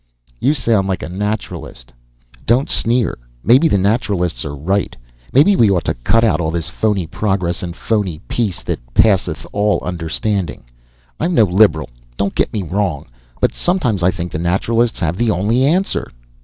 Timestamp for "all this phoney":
6.41-7.05